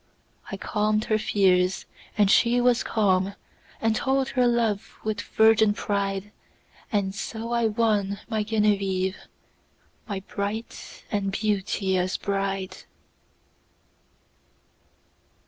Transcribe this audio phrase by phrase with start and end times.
[0.51, 1.85] I calm'd her fears,
[2.17, 3.35] and she was calm.
[3.79, 6.31] And told her love with virgin pride;
[6.91, 9.17] And so I won my Genevieve,
[10.07, 12.77] My bright and beauteous Bride.